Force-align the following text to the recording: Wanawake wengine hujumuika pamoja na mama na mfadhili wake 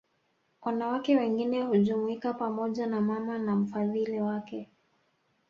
Wanawake 0.61 1.17
wengine 1.17 1.61
hujumuika 1.61 2.33
pamoja 2.33 2.87
na 2.87 3.01
mama 3.01 3.37
na 3.37 3.55
mfadhili 3.55 4.21
wake 4.21 4.69